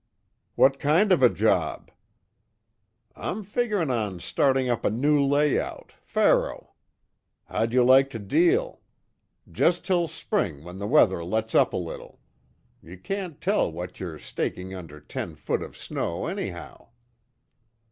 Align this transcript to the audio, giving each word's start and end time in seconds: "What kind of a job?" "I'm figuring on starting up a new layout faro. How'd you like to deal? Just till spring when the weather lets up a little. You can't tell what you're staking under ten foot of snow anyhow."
"What 0.55 0.79
kind 0.79 1.11
of 1.11 1.21
a 1.21 1.29
job?" 1.29 1.91
"I'm 3.15 3.43
figuring 3.43 3.91
on 3.91 4.19
starting 4.19 4.67
up 4.67 4.83
a 4.83 4.89
new 4.89 5.23
layout 5.23 5.91
faro. 6.01 6.73
How'd 7.45 7.73
you 7.73 7.83
like 7.83 8.09
to 8.09 8.17
deal? 8.17 8.81
Just 9.51 9.85
till 9.85 10.07
spring 10.07 10.63
when 10.63 10.79
the 10.79 10.87
weather 10.87 11.23
lets 11.23 11.53
up 11.53 11.71
a 11.71 11.77
little. 11.77 12.19
You 12.81 12.97
can't 12.97 13.39
tell 13.39 13.71
what 13.71 13.99
you're 13.99 14.17
staking 14.17 14.73
under 14.73 14.99
ten 14.99 15.35
foot 15.35 15.61
of 15.61 15.77
snow 15.77 16.25
anyhow." 16.25 16.87